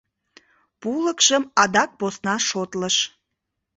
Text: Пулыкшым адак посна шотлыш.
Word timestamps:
Пулыкшым 0.79 1.43
адак 1.61 1.89
посна 1.99 2.35
шотлыш. 2.49 2.95